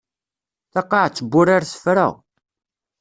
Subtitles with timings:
[0.73, 2.07] Taqaɛet n wurar tefra.